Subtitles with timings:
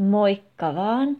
[0.00, 1.16] Moikka vaan!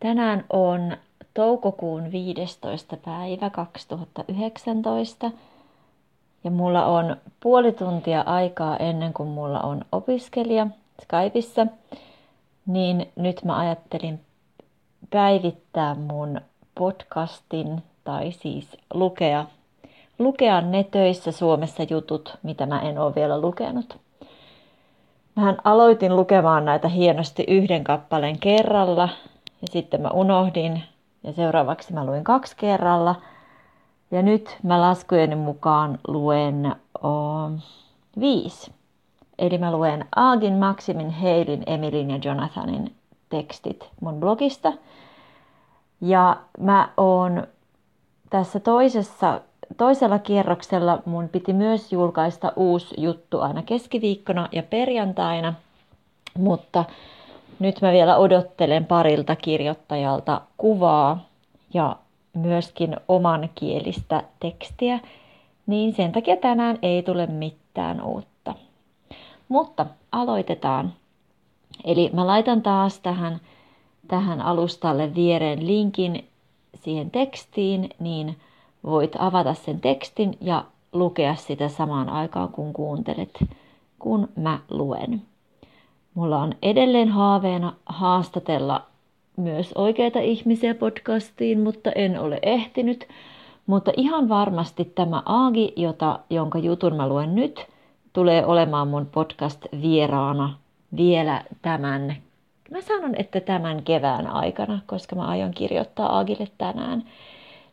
[0.00, 0.96] Tänään on
[1.34, 2.96] toukokuun 15.
[2.96, 5.30] päivä 2019
[6.44, 10.66] ja mulla on puoli tuntia aikaa ennen kuin mulla on opiskelija
[11.02, 11.66] Skypeissa,
[12.66, 14.20] niin nyt mä ajattelin
[15.10, 16.40] päivittää mun
[16.74, 19.44] podcastin tai siis lukea,
[20.18, 24.07] lukea ne töissä Suomessa jutut, mitä mä en ole vielä lukenut.
[25.38, 29.08] Mähän aloitin lukemaan näitä hienosti yhden kappaleen kerralla
[29.62, 30.82] ja sitten mä unohdin
[31.22, 33.14] ja seuraavaksi mä luin kaksi kerralla.
[34.10, 36.74] Ja nyt mä laskujeni mukaan luen
[37.04, 37.10] o,
[38.20, 38.72] viisi.
[39.38, 42.94] Eli mä luen Aagin, Maximin, Heilin, Emilin ja Jonathanin
[43.28, 44.72] tekstit mun blogista.
[46.00, 47.46] Ja mä oon
[48.30, 49.40] tässä toisessa
[49.76, 55.54] toisella kierroksella mun piti myös julkaista uusi juttu aina keskiviikkona ja perjantaina,
[56.38, 56.84] mutta
[57.58, 61.28] nyt mä vielä odottelen parilta kirjoittajalta kuvaa
[61.74, 61.96] ja
[62.34, 65.00] myöskin omankielistä tekstiä,
[65.66, 68.54] niin sen takia tänään ei tule mitään uutta.
[69.48, 70.92] Mutta aloitetaan.
[71.84, 73.40] Eli mä laitan taas tähän,
[74.08, 76.28] tähän alustalle viereen linkin
[76.74, 78.36] siihen tekstiin, niin
[78.84, 83.44] voit avata sen tekstin ja lukea sitä samaan aikaan, kun kuuntelet,
[83.98, 85.22] kun mä luen.
[86.14, 88.82] Mulla on edelleen haaveena haastatella
[89.36, 93.08] myös oikeita ihmisiä podcastiin, mutta en ole ehtinyt.
[93.66, 97.66] Mutta ihan varmasti tämä Aagi, jota, jonka jutun mä luen nyt,
[98.12, 100.54] tulee olemaan mun podcast vieraana
[100.96, 102.16] vielä tämän,
[102.70, 107.04] mä sanon, että tämän kevään aikana, koska mä aion kirjoittaa Aagille tänään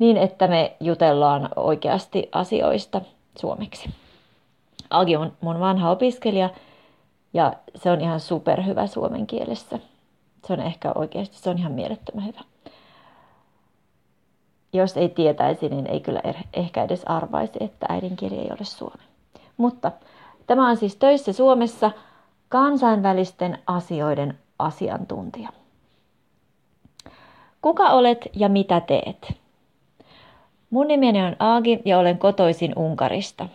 [0.00, 3.00] niin, että me jutellaan oikeasti asioista
[3.38, 3.90] suomeksi.
[4.90, 6.50] Agi on mun vanha opiskelija
[7.32, 9.78] ja se on ihan superhyvä suomen kielessä.
[10.46, 12.40] Se on ehkä oikeasti, se on ihan mielettömän hyvä.
[14.72, 19.02] Jos ei tietäisi, niin ei kyllä er-, ehkä edes arvaisi, että äidinkieli ei ole suomi.
[19.56, 19.92] Mutta
[20.46, 21.90] tämä on siis töissä Suomessa
[22.48, 25.48] kansainvälisten asioiden asiantuntija.
[27.62, 29.39] Kuka olet ja mitä teet?
[30.70, 33.48] Mun nimeni on Aagi ja olen kotoisin Unkarista.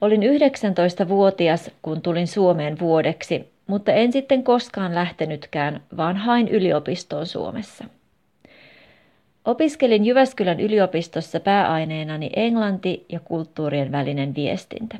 [0.00, 7.84] Olin 19-vuotias, kun tulin Suomeen vuodeksi, mutta en sitten koskaan lähtenytkään, vaan hain yliopistoon Suomessa.
[9.44, 14.98] Opiskelin Jyväskylän yliopistossa pääaineenani englanti ja kulttuurien välinen viestintä.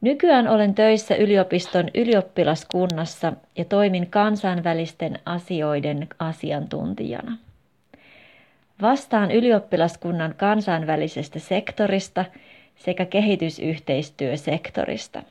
[0.00, 7.38] Nykyään olen töissä yliopiston ylioppilaskunnassa ja toimin kansainvälisten asioiden asiantuntijana.
[8.82, 12.24] Vastaan ylioppilaskunnan kansainvälisestä sektorista
[12.76, 15.22] sekä kehitysyhteistyösektorista.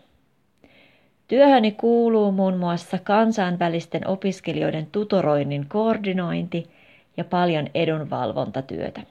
[1.27, 6.69] Työhöni kuuluu muun muassa kansainvälisten opiskelijoiden tutoroinnin koordinointi
[7.17, 9.01] ja paljon edunvalvontatyötä.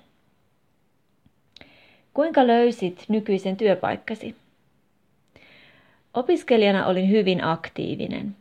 [2.14, 4.36] Kuinka löysit nykyisen työpaikkasi?
[6.14, 8.36] Opiskelijana olin hyvin aktiivinen.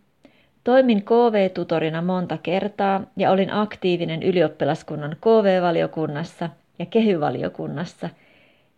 [0.63, 8.09] Toimin KV-tutorina monta kertaa ja olin aktiivinen ylioppilaskunnan KV-valiokunnassa ja kehyvaliokunnassa,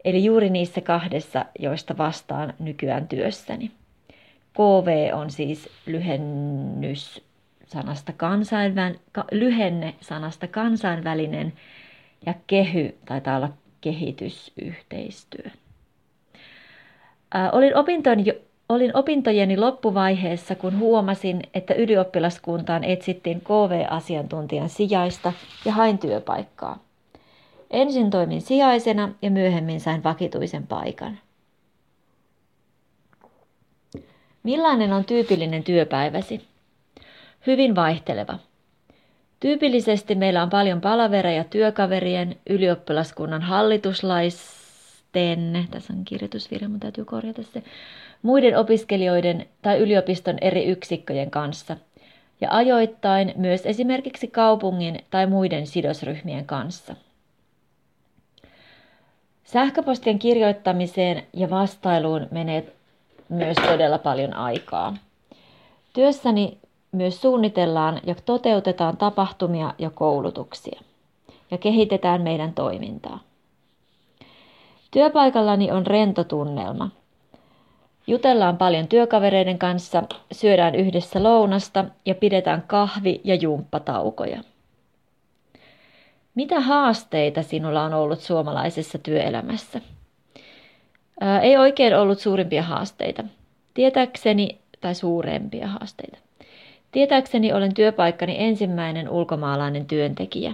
[0.06, 3.72] eli juuri niissä kahdessa, joista vastaan nykyään työssäni.
[4.54, 7.22] KV on siis lyhennys
[7.66, 8.92] sanasta kansainvä,
[9.32, 11.54] lyhenne sanasta kansainvälinen
[12.26, 13.50] ja kehy taitaa olla
[13.82, 15.50] kehitysyhteistyö.
[17.52, 18.26] Olin opintojen
[18.70, 25.34] Olin opintojeni loppuvaiheessa, kun huomasin, että ylioppilaskuntaan etsittiin KV-asiantuntijan sijaista
[25.66, 26.86] ja hain työpaikkaa.
[27.72, 31.20] Ensin toimin sijaisena ja myöhemmin sain vakituisen paikan.
[34.44, 36.48] Millainen on tyypillinen työpäiväsi?
[37.48, 38.40] Hyvin vaihteleva.
[39.40, 47.64] Tyypillisesti meillä on paljon palavereja työkaverien, ylioppilaskunnan hallituslaisten, tässä on kirjoitusvirhe, mun täytyy korjata se,
[48.26, 51.78] muiden opiskelijoiden tai yliopiston eri yksikköjen kanssa
[52.42, 56.96] ja ajoittain myös esimerkiksi kaupungin tai muiden sidosryhmien kanssa.
[59.44, 62.74] Sähköpostien kirjoittamiseen ja vastailuun menee
[63.30, 64.98] myös todella paljon aikaa.
[65.94, 66.58] Työssäni
[66.92, 70.82] myös suunnitellaan ja toteutetaan tapahtumia ja koulutuksia
[71.52, 73.20] ja kehitetään meidän toimintaa.
[74.92, 76.90] Työpaikallani on rento tunnelma–
[78.08, 84.40] Jutellaan paljon työkavereiden kanssa, syödään yhdessä lounasta ja pidetään kahvi- ja jumppataukoja.
[86.36, 89.82] Mitä haasteita sinulla on ollut suomalaisessa työelämässä?
[91.20, 93.24] Ää, ei oikein ollut suurimpia haasteita.
[93.74, 96.18] Tietääkseni, tai suurempia haasteita.
[96.92, 100.54] Tietääkseni olen työpaikkani ensimmäinen ulkomaalainen työntekijä.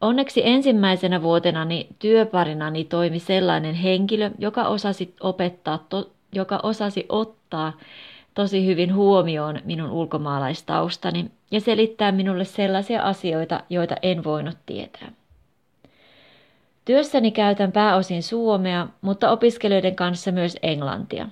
[0.00, 7.72] Onneksi ensimmäisenä vuotenani työparinani toimi sellainen henkilö, joka osasi opettaa, to, joka osasi ottaa
[8.34, 15.12] tosi hyvin huomioon minun ulkomaalaistaustani ja selittää minulle sellaisia asioita, joita en voinut tietää.
[16.84, 21.28] Työssäni käytän pääosin suomea, mutta opiskelijoiden kanssa myös englantia.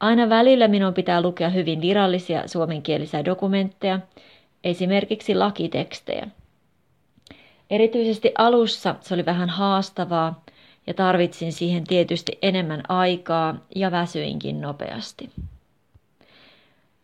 [0.00, 3.98] Aina välillä minun pitää lukea hyvin virallisia suomenkielisiä dokumentteja,
[4.64, 6.28] esimerkiksi lakitekstejä.
[7.70, 10.42] Erityisesti alussa se oli vähän haastavaa
[10.90, 15.30] ja tarvitsin siihen tietysti enemmän aikaa ja väsyinkin nopeasti.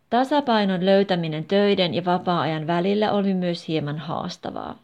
[0.09, 4.75] Tasapainon löytäminen töiden ja vapaa-ajan välillä oli myös hieman haastavaa.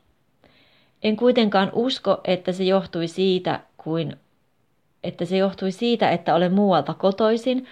[1.04, 4.16] En kuitenkaan usko, että se johtui siitä, kuin,
[5.04, 7.66] että se johtui siitä, että olen muualta kotoisin,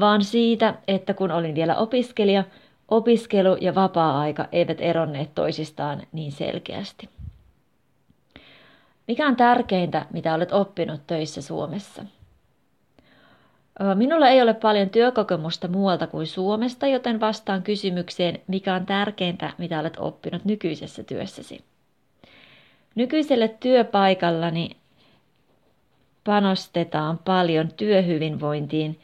[0.00, 2.44] vaan siitä, että kun olin vielä opiskelija,
[2.88, 7.08] opiskelu ja vapaa-aika eivät eronneet toisistaan niin selkeästi.
[9.08, 12.04] Mikä on tärkeintä, mitä olet oppinut töissä Suomessa?
[13.94, 19.80] Minulla ei ole paljon työkokemusta muualta kuin Suomesta, joten vastaan kysymykseen, mikä on tärkeintä, mitä
[19.80, 21.64] olet oppinut nykyisessä työssäsi.
[22.94, 24.70] Nykyiselle työpaikallani
[26.24, 29.00] panostetaan paljon työhyvinvointiin,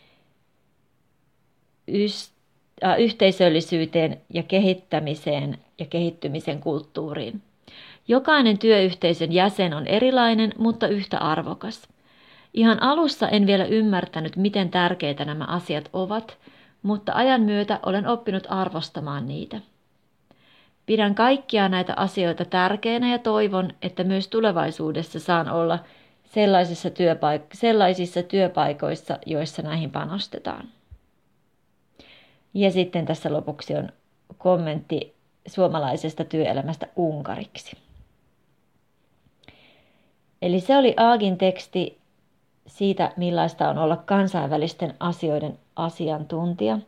[2.99, 7.43] yhteisöllisyyteen ja kehittämiseen ja kehittymisen kulttuuriin.
[8.11, 11.89] Jokainen työyhteisön jäsen on erilainen, mutta yhtä arvokas.
[12.55, 16.39] Ihan alussa en vielä ymmärtänyt, miten tärkeitä nämä asiat ovat,
[16.83, 19.61] mutta ajan myötä olen oppinut arvostamaan niitä.
[20.87, 25.79] Pidän kaikkia näitä asioita tärkeinä ja toivon, että myös tulevaisuudessa saan olla
[26.25, 30.69] sellaisissa, työpaik- sellaisissa työpaikoissa, joissa näihin panostetaan.
[32.55, 33.89] Ja sitten tässä lopuksi on
[34.39, 35.15] kommentti
[35.47, 37.90] suomalaisesta työelämästä unkariksi.
[40.43, 41.99] Eli se oli Aagin teksti
[42.67, 46.79] siitä, millaista on olla kansainvälisten asioiden asiantuntija.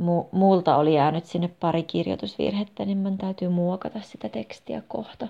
[0.00, 5.28] Mu- multa oli jäänyt sinne pari kirjoitusvirhettä, niin minun täytyy muokata sitä tekstiä kohta.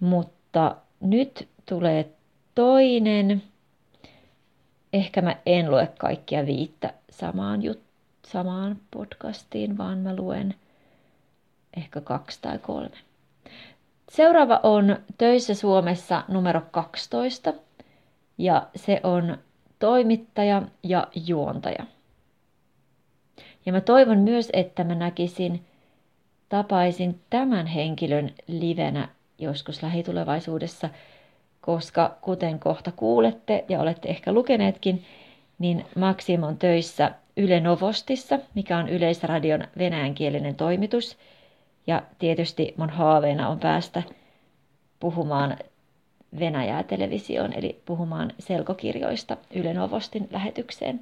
[0.00, 2.12] Mutta nyt tulee
[2.54, 3.42] toinen.
[4.92, 7.80] Ehkä mä en lue kaikkia viittä samaan, jut-
[8.26, 10.54] samaan podcastiin, vaan mä luen
[11.76, 12.96] ehkä kaksi tai kolme.
[14.08, 17.52] Seuraava on Töissä Suomessa numero 12
[18.38, 19.38] ja se on
[19.78, 21.86] toimittaja ja juontaja.
[23.66, 25.64] Ja mä toivon myös, että mä näkisin,
[26.48, 29.08] tapaisin tämän henkilön livenä
[29.38, 30.90] joskus lähitulevaisuudessa,
[31.60, 35.04] koska kuten kohta kuulette ja olette ehkä lukeneetkin,
[35.58, 41.16] niin Maxim on töissä Yle Novostissa, mikä on Yleisradion venäjänkielinen toimitus–
[41.86, 44.02] ja tietysti mun haaveena on päästä
[45.00, 45.56] puhumaan
[46.38, 51.00] Venäjää televisioon, eli puhumaan selkokirjoista Yle Novostin lähetykseen.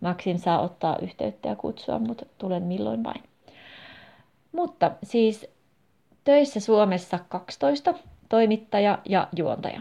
[0.00, 3.22] Maksim saa ottaa yhteyttä ja kutsua, mutta tulen milloin vain.
[4.52, 5.46] Mutta siis
[6.24, 7.94] töissä Suomessa 12,
[8.28, 9.80] toimittaja ja juontaja.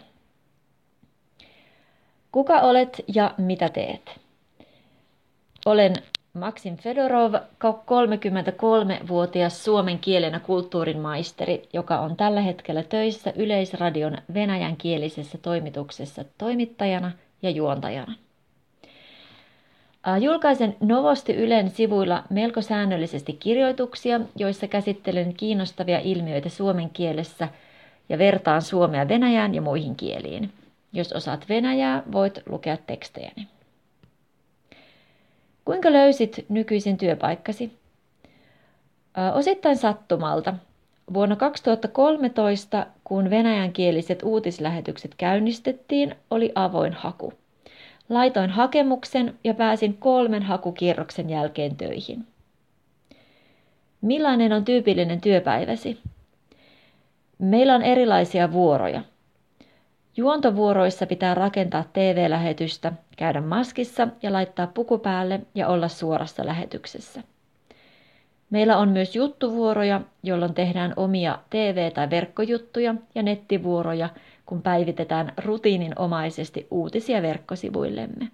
[2.31, 4.19] Kuka olet ja mitä teet?
[5.65, 5.93] Olen
[6.35, 15.37] Maxim Fedorov, 33-vuotias suomen kielen ja kulttuurin maisteri, joka on tällä hetkellä töissä Yleisradion venäjänkielisessä
[15.37, 18.13] toimituksessa toimittajana ja juontajana.
[20.21, 27.47] Julkaisen Novosti Ylen sivuilla melko säännöllisesti kirjoituksia, joissa käsittelen kiinnostavia ilmiöitä suomen kielessä
[28.09, 30.51] ja vertaan suomea venäjään ja muihin kieliin.
[30.93, 33.47] Jos osaat venäjää, voit lukea tekstejäni.
[35.65, 37.71] Kuinka löysit nykyisen työpaikkasi?
[39.33, 40.53] Osittain sattumalta.
[41.13, 47.33] Vuonna 2013, kun venäjänkieliset uutislähetykset käynnistettiin, oli avoin haku.
[48.09, 52.27] Laitoin hakemuksen ja pääsin kolmen hakukierroksen jälkeen töihin.
[54.01, 55.99] Millainen on tyypillinen työpäiväsi?
[57.39, 59.01] Meillä on erilaisia vuoroja–
[60.17, 67.23] Juontovuoroissa pitää rakentaa TV-lähetystä, käydä maskissa ja laittaa puku päälle ja olla suorassa lähetyksessä.
[68.49, 74.09] Meillä on myös juttuvuoroja, jolloin tehdään omia TV- tai verkkojuttuja ja nettivuoroja,
[74.45, 78.27] kun päivitetään rutiininomaisesti uutisia verkkosivuillemme.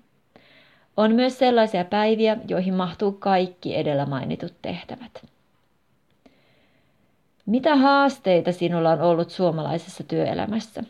[0.97, 5.25] On myös sellaisia päiviä, joihin mahtuu kaikki edellä mainitut tehtävät.
[7.45, 10.83] Mitä haasteita sinulla on ollut suomalaisessa työelämässä?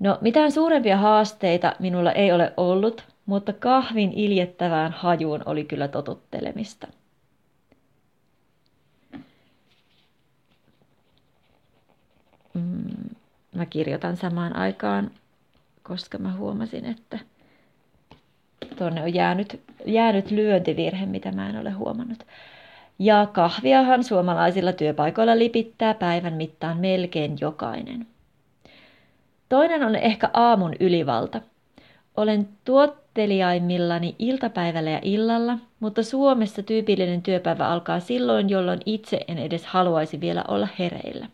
[0.00, 6.86] No, mitään suurempia haasteita minulla ei ole ollut, mutta kahvin iljettävään hajuun oli kyllä totuttelemista.
[12.54, 13.14] Mm,
[13.54, 15.10] mä kirjoitan samaan aikaan,
[15.82, 17.18] koska mä huomasin, että
[18.78, 22.26] tuonne on jäänyt, jäänyt lyöntivirhe, mitä mä en ole huomannut.
[22.98, 28.06] Ja kahviahan suomalaisilla työpaikoilla lipittää päivän mittaan melkein jokainen.
[29.50, 31.40] Toinen on ehkä aamun ylivalta.
[32.16, 39.66] Olen tuotteliaimmillani iltapäivällä ja illalla, mutta Suomessa tyypillinen työpäivä alkaa silloin, jolloin itse en edes
[39.66, 41.26] haluaisi vielä olla hereillä.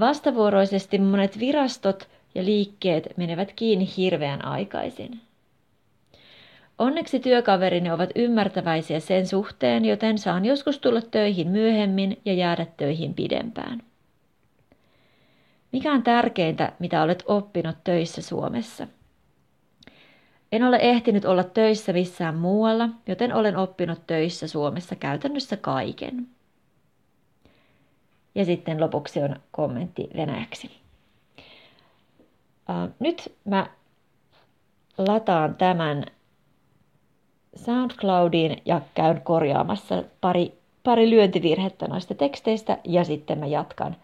[0.00, 5.20] Vastavuoroisesti monet virastot ja liikkeet menevät kiinni hirveän aikaisin.
[6.78, 13.14] Onneksi työkaverini ovat ymmärtäväisiä sen suhteen, joten saan joskus tulla töihin myöhemmin ja jäädä töihin
[13.14, 13.82] pidempään.
[15.72, 18.86] Mikä on tärkeintä, mitä olet oppinut töissä Suomessa?
[20.52, 26.28] En ole ehtinyt olla töissä missään muualla, joten olen oppinut töissä Suomessa käytännössä kaiken.
[28.34, 30.70] Ja sitten lopuksi on kommentti venäjäksi.
[32.98, 33.66] Nyt mä
[34.98, 36.04] lataan tämän
[37.56, 43.96] SoundCloudiin ja käyn korjaamassa pari, pari lyöntivirhettä noista teksteistä ja sitten mä jatkan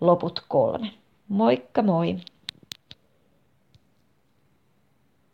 [0.00, 0.90] loput kolme.
[1.28, 2.16] Moikka moi!